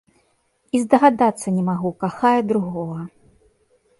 [0.77, 2.99] І здагадацца не магу, кахае другога.